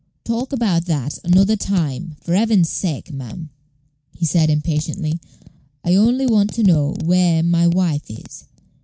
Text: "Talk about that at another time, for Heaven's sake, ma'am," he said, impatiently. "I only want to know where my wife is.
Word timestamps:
"Talk 0.23 0.51
about 0.51 0.85
that 0.85 1.19
at 1.19 1.25
another 1.25 1.55
time, 1.55 2.15
for 2.21 2.33
Heaven's 2.33 2.71
sake, 2.71 3.11
ma'am," 3.13 3.51
he 4.15 4.25
said, 4.25 4.49
impatiently. 4.49 5.19
"I 5.83 5.93
only 5.93 6.25
want 6.25 6.55
to 6.55 6.63
know 6.63 6.95
where 7.03 7.43
my 7.43 7.67
wife 7.67 8.09
is. 8.09 8.45